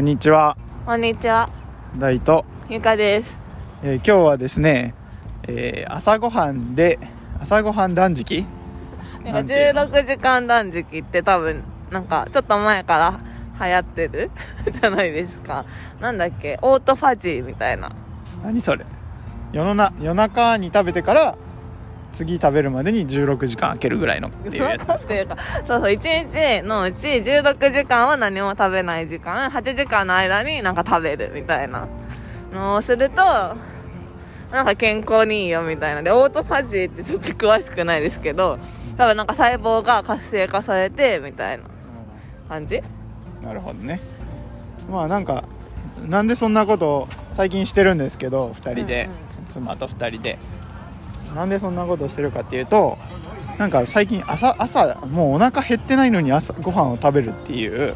[0.00, 0.56] こんにちは。
[0.86, 1.50] こんにちは、
[1.98, 3.36] 大と、ゆかです。
[3.82, 4.94] えー今日はですね、
[5.46, 6.98] えー朝ごはんで
[7.38, 8.46] 朝ごはん断食？
[9.22, 13.20] なんかなんていうの？16時間断食って多分、なんかちょっと前から
[13.66, 14.30] 流行ってる？
[14.80, 15.66] じゃないですか。
[16.00, 17.90] なんだっけ、オートファジーみたいな。
[18.42, 18.86] 何それ？
[19.52, 21.36] 夜のな夜中に食べてから
[22.12, 31.86] 次食べるまでに16時間空けるぐらいのっていうやつですっていうか、そうそう、1日のうち16時間は何も食べない時間、8時間の間になんか食べるみたいな
[32.52, 33.22] のをすると、
[34.52, 36.02] なんか健康にいいよみたいな。
[36.02, 38.58] で、オートファジーってちょっと詳しくないですけど、
[38.96, 41.64] 多分なんか細胞が活性化されて、みたいな
[42.48, 42.82] 感じ。
[43.42, 44.00] なるほどね。
[44.90, 45.44] まあなんか
[46.08, 50.38] なんでそんなことを最近してるんですけど2人で、うんうん妻と2人で
[51.34, 52.98] なんでそんなことをしてるかっていうと
[53.58, 57.94] なんか最近朝朝もうお腹減ってないのに朝ご飯を食べるっていう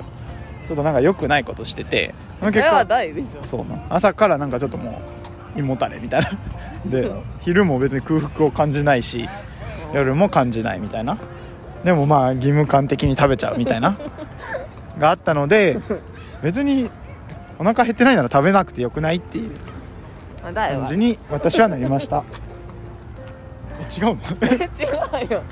[0.67, 3.45] ちょっとなんか良くないことしてて結果大でしょ。
[3.45, 5.01] そうな朝からなんかちょっとも
[5.57, 6.31] う胃もたれみたいな。
[6.87, 9.29] で昼も別に空腹を感じないし
[9.95, 11.19] 夜も感じないみたいな。
[11.83, 13.97] でもまあ義務感的に食べちゃうみたいな。
[14.99, 15.81] があったので
[16.43, 16.91] 別に
[17.59, 19.51] お腹減ってないなら食べなくてよくないっていう
[20.55, 22.19] 感じに私はなりました。
[22.19, 22.54] え
[23.99, 24.19] 違うの？
[25.23, 25.43] 違うよ。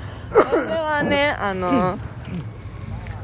[0.51, 1.97] それはねあの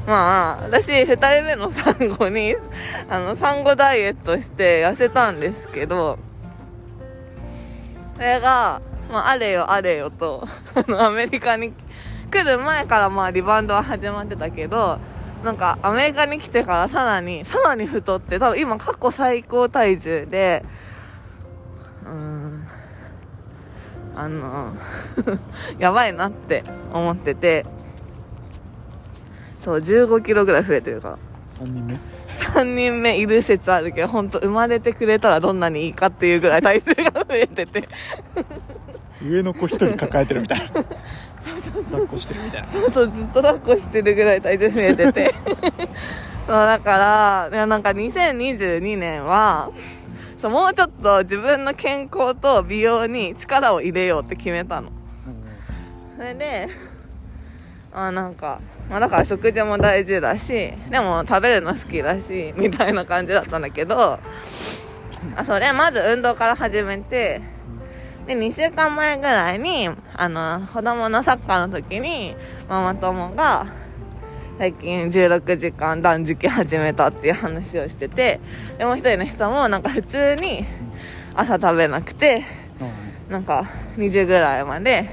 [0.06, 2.56] まあ私2人目の産後に
[3.08, 6.18] あの産後ダイエットして痩せたんですけど
[8.16, 11.72] それが、まあ、あれよあれよと あのアメリカに
[12.30, 14.98] 来る前からまあリバウンドは始まってたけど
[15.44, 20.64] なんかアメリカに来てからさらにさらに太って多分今過去最高体重で
[22.06, 22.39] うん。
[24.16, 24.74] あの
[25.78, 27.64] やばいなって思ってて
[29.60, 31.18] そう1 5キロぐらい増えてるから。
[31.60, 31.94] 3人目
[32.40, 37.88] ？3人目いる説あるけど本当生まれてくれたらどんなにいいかっていうぐらい体重が増えてて。
[39.22, 40.66] 上の子1人抱えてるみたいな。
[41.90, 42.68] 抱っこしてるみたいな。
[42.68, 45.34] そうそうずっと抱っこしてるぐらい体重増えてて。
[46.46, 49.70] そうだからいやなんか2022年は
[50.40, 54.90] そうもうちょっと自分の健康と美容に力を入れようって決めたの。
[56.16, 56.68] それで
[57.92, 60.48] あなんか、まあ、だから食事も大事だし
[60.90, 64.18] でも食べるの好きだしみたいな感じだったんだけど
[65.36, 67.40] あそれまず運動から始めて
[68.26, 72.36] で2週間前ぐらいにあの子供のサッカーの時に
[72.68, 73.66] ママ友が
[74.60, 78.38] 最近16時間断食始めたっていう話をしてて
[78.76, 80.66] でもう一人の人もなんか普通に
[81.34, 82.44] 朝食べなくて
[83.30, 83.64] なんか
[83.96, 85.08] 2時ぐらいまで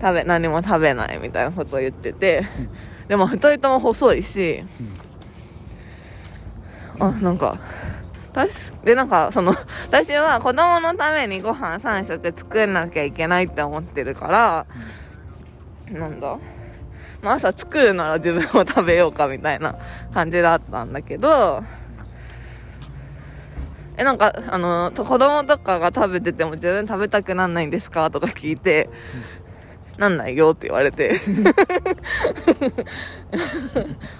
[0.00, 2.48] 食べ何も食べないみたいなことを言ってて
[3.06, 4.64] でも2人とも細いし
[6.98, 7.60] あなんか
[8.82, 9.54] でなんかその
[9.86, 14.66] 私は子供のためにご飯3食作んなきゃいけないって思ってるから、
[15.96, 16.36] なんだ、
[17.24, 19.76] まあ、朝作るなら自分も食べようかみたいな
[20.12, 21.64] 感じだったんだけど
[23.96, 28.90] えなんかあのと子供とかが食べてても自分食べたくなんないんですかとか聞いて、
[29.98, 31.20] なんないよって言われて。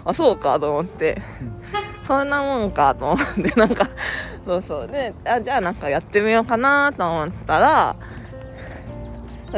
[0.04, 1.20] あそうかと思って、
[2.06, 3.88] そんなもんかと思ってなんか
[4.46, 4.86] そうそう。
[4.86, 7.96] であじゃあなんかやってみようかなと思ったら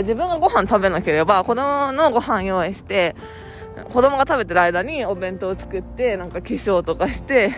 [0.03, 3.17] 自分がご飯食べなければ子供のご飯用意して
[3.93, 7.55] 子供が食べてる間にお弁当を作ってなんか化粧とかして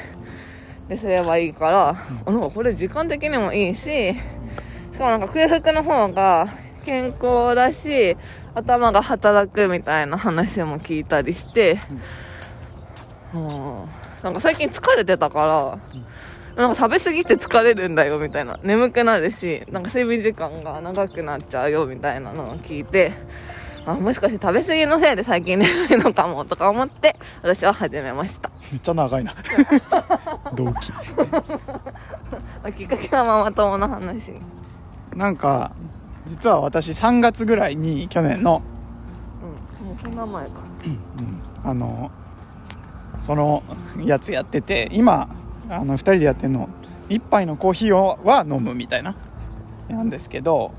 [0.89, 1.89] ですればいいから、
[2.25, 4.15] あなんかこれ時間的にもいいしし
[4.97, 6.49] かもなんか空腹の方が
[6.85, 8.17] 健康だし
[8.55, 11.79] 頭が働くみたいな話も聞いたりして、
[13.35, 13.49] うん、
[14.23, 15.79] なんか最近疲れてたから、
[16.59, 18.59] なんか食べ過ぎて疲れるんだよみたいな。
[18.65, 23.13] 眠くなるしなんか睡眠時間が長くなっちゃうよみたいなのを聞いて
[23.87, 28.51] あもしかして食べ過ぎのせいで最近眠いのかもとか思って私は始めました。
[28.73, 29.33] めっちゃ長いな。
[30.55, 30.99] 動機ま
[32.65, 34.33] あきっかけはママ友の話。
[35.15, 35.71] なんか
[36.27, 38.63] 実は私3月ぐらいに去年の
[39.81, 40.51] うんもうそんな前か。
[41.65, 42.11] あの
[43.21, 43.63] その
[44.05, 45.29] やつやってて今
[45.69, 46.69] あの2人でやってるの
[47.09, 49.17] 1杯のコーヒーをは飲むみたいな
[49.89, 50.73] なんですけど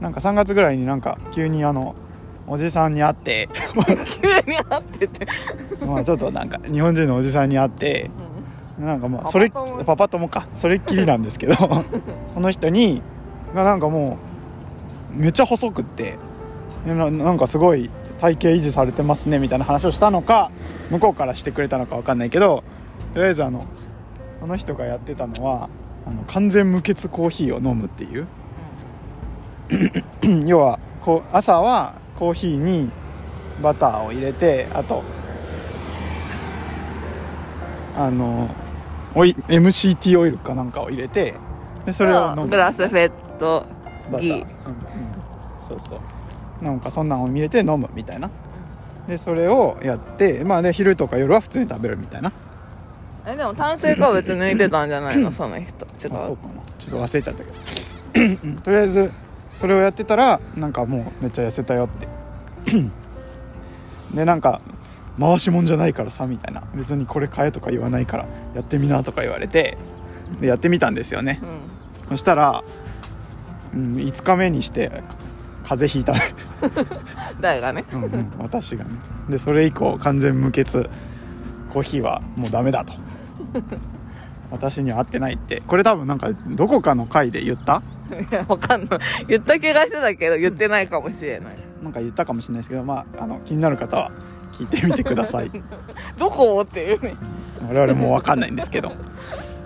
[0.00, 1.94] なんか3月ぐらいになんか急にあの
[2.46, 3.48] おじさんに会って
[4.22, 5.26] 急に会ってて、
[5.84, 8.10] まあちょっとなんか日本人のおじさんに会って
[8.78, 11.54] なんかまあそれ友パパ友かそれっきりなんですけど
[12.34, 13.02] その人に
[13.54, 14.18] がなんかも
[15.16, 16.18] うめっちゃ細くって
[16.86, 17.90] ななんかすごい
[18.20, 20.50] 体型維持されてますねみたいな話をしたのか
[20.90, 22.62] 向こうからしてくれたのか分かんないけど
[23.14, 23.64] とりあえずあの
[24.40, 25.68] その人がやってたのは
[26.06, 28.26] あの完全無欠コーヒーを飲むっていう。
[30.46, 32.90] 要はこう朝はコーヒーに
[33.62, 35.02] バターを入れてあと
[37.96, 38.48] あの
[39.14, 41.34] オイ MCT オイルかなんかを入れて
[41.84, 42.48] でそれを飲む。
[42.48, 43.64] グラスフェット
[44.10, 44.30] ギーバター。
[44.30, 44.46] うんうん。
[45.66, 46.64] そうそう。
[46.64, 48.30] なんかそんなんを入れて飲むみたいな。
[49.08, 52.32] でそれをやってまあで昼とか夜は普通に食べるみたいな
[53.26, 55.32] えでも炭水化物抜いてたんじゃないの？
[55.32, 55.84] その人。
[56.02, 58.42] 違うあそうかなちょっと忘れちゃったけど。
[58.44, 58.56] うん。
[58.58, 59.12] とりあえず
[59.54, 62.06] それをやってたらなんかもうめっちゃ痩せたよって。
[64.14, 64.60] でなんか
[65.18, 66.62] 回しもんじゃないからさみたいな。
[66.74, 69.76] 別にこれ買えとか言わないからやってみなとか言われて
[70.40, 71.40] でやってみたんですよね。
[71.42, 71.46] う
[72.06, 72.10] ん。
[72.10, 72.62] そしたら、
[73.74, 75.02] うん、5日目にして
[75.64, 76.12] 風邪ひいた。
[76.12, 76.20] ね
[77.40, 77.84] 誰がね？
[77.92, 78.90] うん、うん、私がね。
[79.28, 80.88] でそれ以降完全無欠。
[81.72, 82.94] コーヒーはもうダメだと
[84.50, 85.62] 私には合ってないって。
[85.66, 87.82] これ多分なんかどこかの回で言った？
[88.30, 88.98] いやわかんない。
[89.28, 91.56] 言った気がしてたけど言ってないかもしれない。
[91.82, 94.12] なんか言ったかもしれないですけどまああの気になる方は
[94.52, 95.50] 聞いてみてください。
[96.18, 97.16] どこっていうね。
[97.68, 98.92] 我々も分かんないんですけど。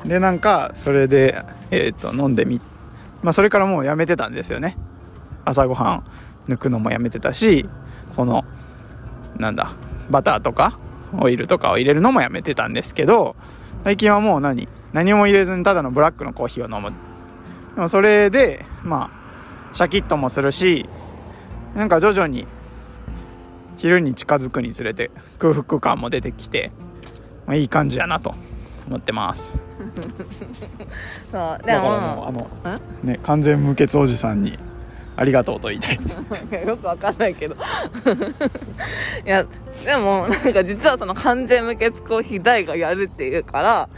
[0.04, 2.60] でなんかそれでえっ、と飲んでみ
[3.22, 4.76] まあそれからもうやめてたんですよね。
[5.44, 6.02] 朝ごは
[6.48, 7.68] ん抜くのもやめてたし
[8.10, 8.44] その
[9.36, 9.72] なんだ
[10.10, 10.78] バターとか
[11.18, 13.36] オイルとかを入れるのもやめてたんですけど
[13.84, 14.68] 最近はもう何？
[14.92, 16.92] 何も入れずにただのブラックのコーヒーを飲む。
[17.74, 19.10] でもそれでま
[19.70, 20.88] あシャキッともするし
[21.74, 22.46] なんか徐々に
[23.76, 26.72] 昼に近づくにつれて空腹感も出てきて、
[27.46, 28.34] まあ、いい感じやなと
[28.86, 29.58] 思ってます。
[31.32, 31.58] そう。
[31.64, 34.58] でだからもうもあのね完全無欠おじさんに
[35.20, 35.98] ありがとうと言いたい。
[36.66, 37.54] よくわかんないけど。
[39.26, 39.44] いや
[39.84, 43.88] でもなんか実はその完全無欠コーヒー大がやるっていうから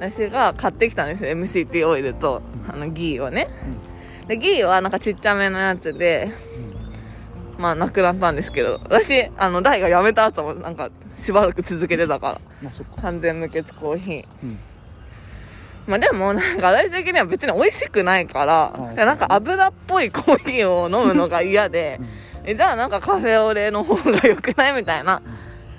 [0.00, 3.46] 私が買ってきたんですよ MCT オイルとあのギーをね、
[4.26, 6.32] でギーはなんかちっちゃめのやつで、
[7.58, 12.40] まあなくなったんですけど私あの大がやめた後もなんかしばらく続けてたから。
[12.60, 14.24] まあ完全無欠コーヒー。
[14.42, 14.58] うん
[15.86, 22.00] まあでもなんか私的には別に美味しくないからああでなんか油っぽいコーヒーを飲むのが嫌で
[22.44, 25.22] えじゃあなんかカフェオレの方が良くないみたいな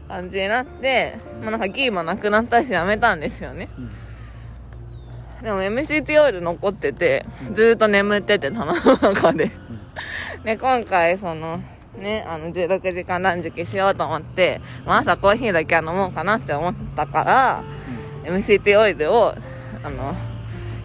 [0.08, 3.68] 感じになって、まあ、なんかギーもなくなったしやめたんですよね、
[5.42, 9.52] でも MCT オイル残っててずーっと眠ってて棚の中で、
[10.44, 11.62] で今回その
[11.98, 17.64] ねあの16時間断食しようと思って、まあ、朝コーヒーだけは飲もうかなって思ったから、
[18.24, 19.36] MCT オイルを
[19.84, 20.16] あの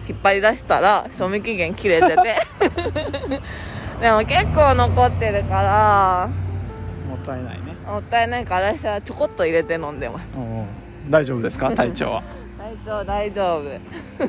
[0.08, 2.16] 引っ張り出したら賞味期限切れてて。
[4.00, 6.28] でも結構残ってるから
[7.08, 7.74] もったいないね。
[7.86, 10.24] もったいないから私はちょこっと入れて飲んでます。
[11.08, 11.70] 大丈夫ですか？
[11.74, 12.22] 体調は、
[12.58, 13.04] 大丈夫。
[13.04, 13.62] 大丈夫
[14.20, 14.28] そう。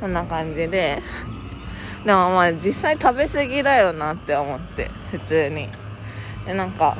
[0.00, 1.02] そんな感じで。
[2.04, 5.68] でもまあ実際食べ過ぎだよなって思って普通に。
[6.46, 6.96] でなんか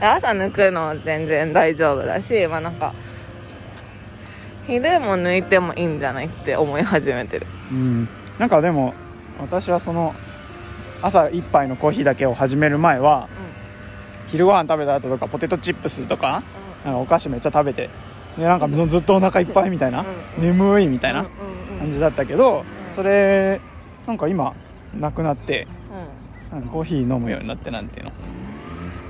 [0.00, 2.92] 朝抜くのは全然大丈夫だしまあなんか
[4.66, 7.46] 昼も抜いてもいいんじゃないって思い始めてる。
[7.70, 8.08] うん、
[8.38, 8.94] なんかでも
[9.40, 10.14] 私はその
[11.02, 13.28] 朝一杯のコーヒーだけを始める前は
[14.28, 16.42] 昼ご飯食べた後とかポテトチップスとか
[16.84, 17.90] なんかお菓子めっちゃ食べて
[18.36, 20.04] でなんかずっとお腹いっぱいみたいな
[20.38, 20.42] うん。
[20.42, 22.94] 眠いみたいなうんうんうん感じだったけどうん。
[22.94, 23.60] それ
[24.06, 24.54] なんか今
[24.98, 25.66] なくなって
[26.50, 28.12] うなんかコーヒー飲むようになってなんていうの。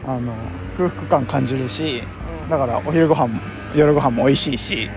[0.08, 0.32] あの
[0.76, 2.02] 空腹感感じるし
[2.46, 2.48] ん。
[2.50, 3.40] だからお昼ご飯も
[3.74, 4.88] 夜ご飯も美味しいし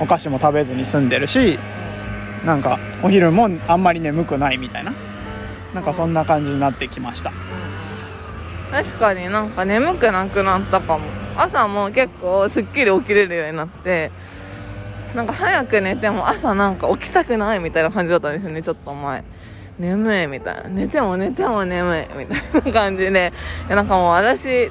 [0.00, 1.58] お菓子も食べずに済んでるし
[2.44, 4.92] なんかお昼もあんまり眠くないみたいな。
[5.74, 7.30] なんかそんな感じになってきました。
[8.70, 11.04] 確かになんか眠くなくなったかも。
[11.36, 14.10] 朝も結構すっきり起きれるようになって
[15.14, 19.24] なんか早く寝ても朝なんか起きたくないみたいな感じだったんですよねちょっと前。
[19.78, 20.62] 眠いみたいな。
[20.68, 23.32] 寝ても寝ても眠いみたいな感じで。
[23.68, 24.70] なんかもう私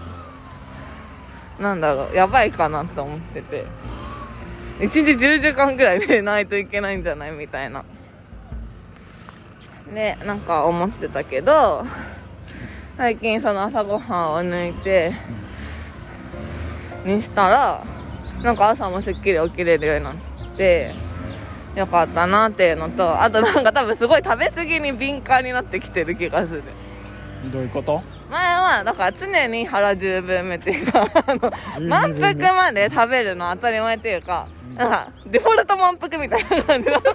[1.60, 3.65] なんだろうやばいかなと思ってて。
[4.79, 7.31] 1日10時間ぐらい寝ないといけないんじゃない？
[7.31, 7.84] みたいな。
[9.93, 11.86] でなんか思ってたけど
[12.98, 15.13] 最近その朝ごはんを抜いて
[17.05, 17.84] にしたら
[18.43, 20.15] なんか朝もすっきり起きれるようになっ
[20.57, 20.93] て
[21.75, 26.63] よかったなっていうのとあとなんか多分すごい食べ過ぎに敏感になってきてる気がする。
[27.51, 28.01] どういうこと？
[28.29, 37.01] 前はだから常に腹十分目っていうかあの十満腹まで食べるの当たり前っていうか、なんかデフォルト満腹みたいな感じの。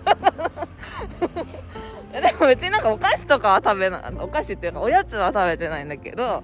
[2.13, 6.43] でも別になんかお菓子とかは食べないお菓子っていうかおやつは食べてないんだけど、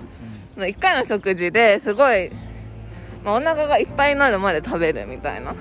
[0.57, 2.31] 一1回の食事ですごい
[3.25, 5.55] まあ、お腹がいっぱいになるまで食べるみたいな。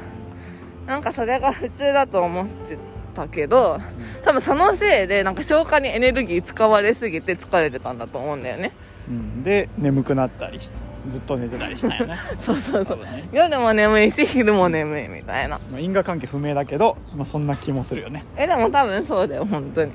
[0.85, 2.77] なんかそれが普通だと思って
[3.13, 3.77] たけど
[4.23, 8.71] 多分そのせいでなんか消化にエネルギー使われすぎて疲れてたんだと思うんだよね
[9.09, 12.17] うん、で眠くなったりしてずっと寝てたりしたんよね。
[12.39, 12.97] そうそうそう。
[12.99, 13.27] ね。
[13.31, 15.59] 夜も眠いし昼も眠いみたいな。
[15.71, 18.23] まあ、因果関係不明だけど、まあ、そんな気もするよね。
[18.35, 19.91] えでも多分そうだよ本当に。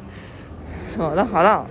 [0.97, 1.67] そうだから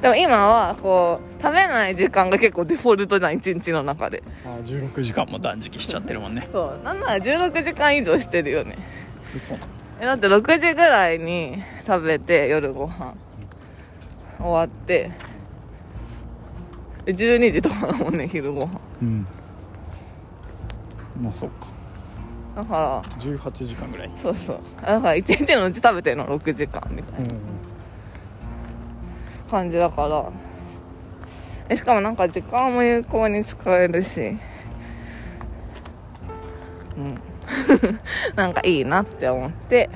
[0.00, 4.22] でも今はこう食べない時間が結構デフォルトじゃん一日の中で。
[4.44, 6.48] あー16時間も断食しちゃってるもんね。
[6.52, 8.78] そうなんなら16時間以上してるよね。
[9.34, 9.54] 嘘。
[10.00, 13.14] えだって6時ぐらいに食べて夜ご飯。
[14.38, 15.31] 終わってえ
[17.06, 18.80] 12時とかだもんね昼ご飯。
[19.02, 19.26] うん。
[21.20, 21.66] まあそうか。
[22.54, 24.10] だから18時間ぐらい。
[24.22, 24.60] そうそう。
[24.82, 27.34] だから1日のうち食べてるの6時間みたいな。
[29.50, 30.30] 感じだから。
[31.68, 34.36] えしかもなんか時間も有効に使えるし。
[36.96, 37.20] うん。
[38.36, 39.90] なんかいいなって思って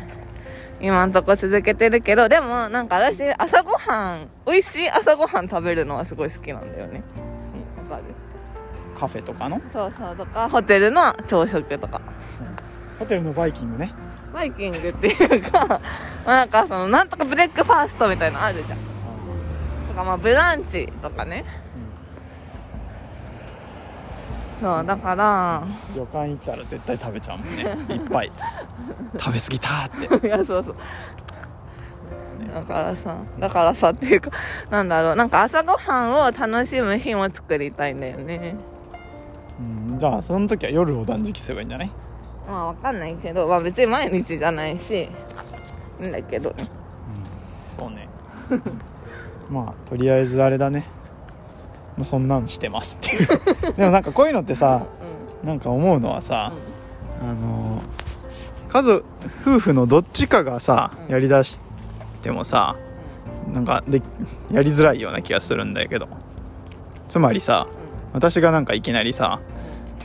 [0.86, 7.02] 今んとこ続けてるけどでもなんか私朝ごはん美味しい朝ごはん食べるのはすごい好きなんだよね。
[7.16, 8.14] うんわかる？
[8.96, 9.60] カフェとかの？
[9.72, 12.00] そうそうとかホテルの朝食とか。
[13.00, 13.92] ホテルのバイキングね。
[14.32, 15.80] バイキングっていうかま
[16.24, 18.78] あなんかそのなんとかブレックファーストみたいなのあるじゃん。
[19.88, 21.44] とかまあブランチとかね
[24.60, 27.62] そうだから旅館行ったら絶対食べちゃうもんね。
[27.94, 28.32] いっぱい。
[29.18, 30.26] 食べ過ぎたーって。
[30.28, 30.74] いやそうそう。
[32.54, 34.30] だからさだからさっていうか
[34.70, 35.16] なんだろう。
[35.16, 38.56] なんか朝ごはんを楽しむ日も作りたいんだよね。
[39.60, 41.90] うんじゃあその時は夜を断食すればいいんじゃない？
[42.48, 44.94] まあわかんないけど、まあ、別に毎日じゃないし。
[46.02, 46.50] いいんだけど。
[46.50, 46.56] ね
[47.68, 48.08] そうね。
[49.50, 50.86] まあとりあえずあれだね、
[51.96, 53.26] まあ、そんなんしてますっていう。
[53.76, 54.82] でもなんかこういうのってさ
[55.42, 56.52] なんか思うのはさ、
[57.22, 57.82] あの
[58.68, 59.04] 家族
[59.42, 61.12] 夫婦のどっちかがさうん。
[61.12, 61.60] やりだし
[62.22, 62.76] てもさ
[63.52, 64.02] なんかで
[64.50, 66.08] やりづらいような気がするんだけど。
[67.08, 67.68] つまりさ
[68.12, 69.38] 私がなんかいきなりさ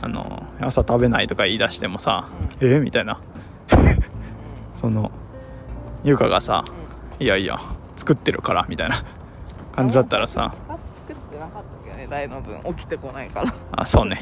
[0.00, 2.28] あの朝食べないとか言い出してもさ
[2.60, 2.78] え？
[2.80, 3.18] みたいな。
[4.72, 5.10] その
[6.04, 6.64] 優香がさ
[7.20, 7.58] いやいや
[7.96, 9.04] 作ってるからみたいな
[9.74, 10.54] 感じだったらさ
[12.12, 13.54] ったけどね大の分起きてこないから。
[13.72, 14.20] あそうね。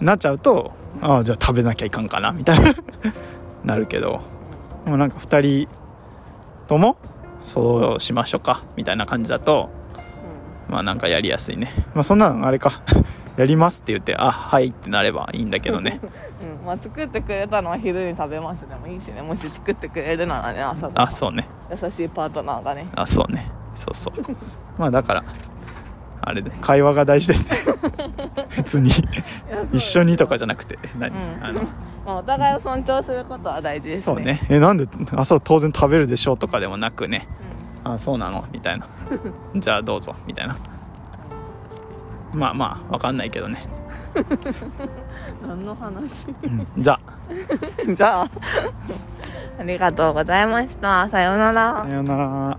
[0.00, 2.74] なっちゃうとああじゃあ食べなきゃいかんかなみたいな。
[3.64, 4.20] なるけど。
[4.84, 5.68] でもなんか2人
[6.66, 6.96] とも
[7.40, 9.70] そうしましょうかみたいな感じだと
[10.68, 11.72] まあなんかやりやすいね。
[11.94, 12.82] まあそんなのあれか。
[13.36, 16.00] やりますって言ってあはいってなればいいんだけどね。
[16.60, 19.22] うんまあ作ってくれたのは昼に食べますでもいいしね。
[19.22, 21.46] もし作ってくれるならね朝あそうね。
[21.70, 22.86] 優しいパートナーがね。
[22.94, 23.50] あそうね。
[23.74, 24.36] そうそう。
[24.78, 25.24] まあだから
[26.30, 26.50] あれで。
[26.60, 27.56] 会話が大事ですね。
[28.56, 28.90] 別に。
[29.72, 30.78] 一緒にとかじゃなくて。
[30.98, 31.44] 何、うん。
[31.44, 31.62] あの。
[32.06, 34.14] まあお互いを尊重することは大事ですね。
[34.14, 34.40] そうね。
[34.48, 37.28] えなんで朝当然食べるでしょうとかでもなくね。
[37.84, 38.44] あそうなの？
[38.52, 38.86] みたいな。
[39.56, 40.14] じゃあどうぞ。
[40.26, 40.56] みたいな。
[42.34, 43.66] まあまあわかんないけどね、
[44.14, 46.02] うん何の話？
[46.42, 46.66] うん。
[46.78, 47.00] じゃあ。
[47.94, 48.28] じゃあ。
[49.58, 51.08] ありがとうございました。
[51.10, 51.84] さようなら。
[51.84, 52.58] さようなら